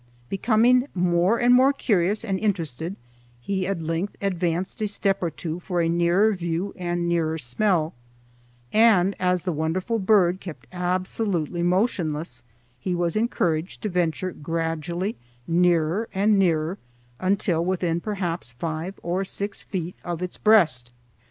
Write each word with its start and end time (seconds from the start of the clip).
Becoming 0.29 0.87
more 0.95 1.39
and 1.39 1.53
more 1.53 1.71
curious 1.71 2.25
and 2.25 2.39
interested, 2.39 2.95
he 3.39 3.67
at 3.67 3.83
length 3.83 4.15
advanced 4.19 4.81
a 4.81 4.87
step 4.87 5.21
or 5.21 5.29
two 5.29 5.59
for 5.59 5.79
a 5.79 5.87
nearer 5.87 6.33
view 6.33 6.73
and 6.75 7.07
nearer 7.07 7.37
smell; 7.37 7.93
and 8.73 9.15
as 9.19 9.43
the 9.43 9.51
wonderful 9.51 9.99
bird 9.99 10.39
kept 10.39 10.65
absolutely 10.71 11.61
motionless, 11.61 12.41
he 12.79 12.95
was 12.95 13.15
encouraged 13.15 13.83
to 13.83 13.89
venture 13.89 14.31
gradually 14.31 15.17
nearer 15.47 16.09
and 16.15 16.39
nearer 16.39 16.79
until 17.19 17.63
within 17.63 18.01
perhaps 18.01 18.53
five 18.53 18.99
or 19.03 19.23
six 19.23 19.61
feet 19.61 19.93
of 20.03 20.23
its 20.23 20.35
breast. 20.35 20.89